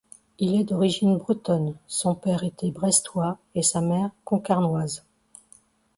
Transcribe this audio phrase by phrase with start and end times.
[0.39, 5.05] Il est d'origine bretonne, son père était brestois et sa mère concarnoise.